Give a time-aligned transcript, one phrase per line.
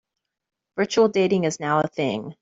[0.77, 2.35] Virtual dating is now a thing.